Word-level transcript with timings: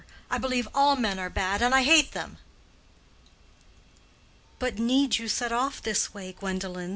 I 0.31 0.39
believe 0.39 0.67
all 0.73 0.95
men 0.95 1.19
are 1.19 1.29
bad, 1.29 1.61
and 1.61 1.75
I 1.75 1.83
hate 1.83 2.11
them." 2.13 2.39
"But 4.57 4.79
need 4.79 5.17
you 5.19 5.27
set 5.27 5.51
off 5.51 5.77
in 5.77 5.83
this 5.83 6.11
way, 6.11 6.31
Gwendolen?" 6.33 6.89